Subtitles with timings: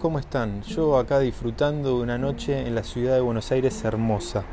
[0.00, 0.62] ¿cómo están?
[0.62, 4.44] Yo acá disfrutando de una noche en la ciudad de Buenos Aires hermosa.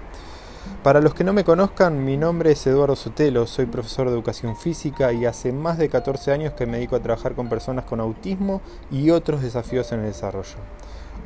[0.83, 4.57] Para los que no me conozcan, mi nombre es Eduardo Sotelo, soy profesor de educación
[4.57, 8.01] física y hace más de 14 años que me dedico a trabajar con personas con
[8.01, 10.57] autismo y otros desafíos en el desarrollo.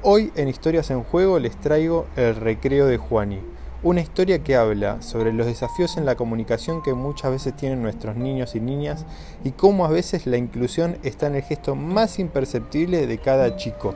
[0.03, 3.39] Hoy en Historias en Juego les traigo El Recreo de Juani,
[3.83, 8.15] una historia que habla sobre los desafíos en la comunicación que muchas veces tienen nuestros
[8.15, 9.07] niños y niñas
[9.43, 13.95] y cómo a veces la inclusión está en el gesto más imperceptible de cada chico.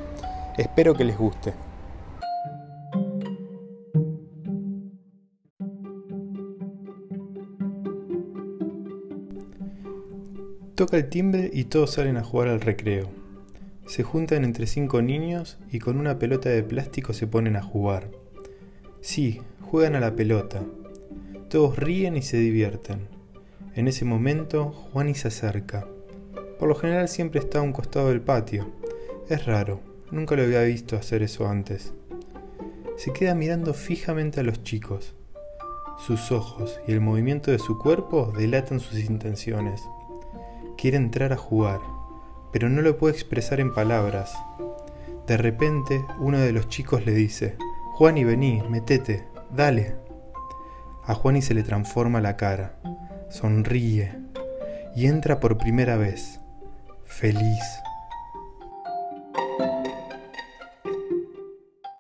[0.57, 1.53] Espero que les guste.
[10.75, 13.09] Toca el timbre y todos salen a jugar al recreo.
[13.85, 18.11] Se juntan entre cinco niños y con una pelota de plástico se ponen a jugar.
[19.01, 20.63] Sí, juegan a la pelota.
[21.49, 23.07] Todos ríen y se divierten.
[23.73, 25.85] En ese momento, Juani se acerca.
[26.59, 28.71] Por lo general siempre está a un costado del patio.
[29.29, 29.81] Es raro,
[30.11, 31.93] nunca lo había visto hacer eso antes.
[32.97, 35.15] Se queda mirando fijamente a los chicos.
[35.97, 39.81] Sus ojos y el movimiento de su cuerpo delatan sus intenciones.
[40.77, 41.79] Quiere entrar a jugar,
[42.51, 44.33] pero no lo puede expresar en palabras.
[45.27, 47.57] De repente, uno de los chicos le dice,
[47.93, 49.25] Juani, vení, metete.
[49.55, 49.95] Dale.
[51.05, 52.77] A Juani se le transforma la cara,
[53.29, 54.25] sonríe
[54.95, 56.39] y entra por primera vez,
[57.05, 57.61] feliz.